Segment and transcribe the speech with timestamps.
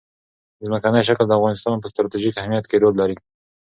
[0.65, 3.15] ځمکنی شکل د افغانستان په ستراتیژیک اهمیت کې رول لري.